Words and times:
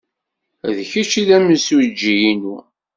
D 0.75 0.77
kečč 0.91 1.13
ay 1.19 1.25
d 1.27 1.31
imsujji-inu? 1.37 2.55